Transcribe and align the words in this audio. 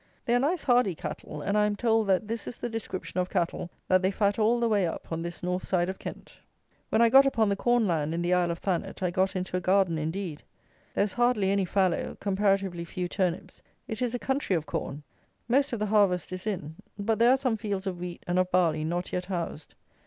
They 0.25 0.33
are 0.33 0.39
nice 0.39 0.63
hardy 0.63 0.95
cattle; 0.95 1.43
and, 1.43 1.55
I 1.55 1.67
am 1.67 1.75
told, 1.75 2.07
that 2.07 2.27
this 2.27 2.47
is 2.47 2.57
the 2.57 2.71
description 2.71 3.19
of 3.19 3.29
cattle 3.29 3.69
that 3.87 4.01
they 4.01 4.09
fat 4.09 4.39
all 4.39 4.59
the 4.59 4.67
way 4.67 4.87
up 4.87 5.11
on 5.11 5.21
this 5.21 5.43
north 5.43 5.63
side 5.63 5.89
of 5.89 5.99
Kent. 5.99 6.39
When 6.89 7.03
I 7.03 7.09
got 7.09 7.27
upon 7.27 7.49
the 7.49 7.55
corn 7.55 7.85
land 7.85 8.11
in 8.15 8.23
the 8.23 8.33
Isle 8.33 8.49
of 8.49 8.57
Thanet, 8.57 9.03
I 9.03 9.11
got 9.11 9.35
into 9.35 9.55
a 9.57 9.61
garden 9.61 9.99
indeed. 9.99 10.41
There 10.95 11.03
is 11.03 11.13
hardly 11.13 11.51
any 11.51 11.65
fallow; 11.65 12.17
comparatively 12.19 12.83
few 12.83 13.07
turnips. 13.07 13.61
It 13.87 14.01
is 14.01 14.15
a 14.15 14.17
country 14.17 14.55
of 14.55 14.65
corn. 14.65 15.03
Most 15.47 15.71
of 15.71 15.77
the 15.77 15.85
harvest 15.85 16.31
is 16.33 16.47
in; 16.47 16.77
but 16.97 17.19
there 17.19 17.29
are 17.33 17.37
some 17.37 17.55
fields 17.57 17.85
of 17.85 17.99
wheat 17.99 18.23
and 18.25 18.39
of 18.39 18.49
barley 18.49 18.83
not 18.83 19.13
yet 19.13 19.25
housed. 19.25 19.75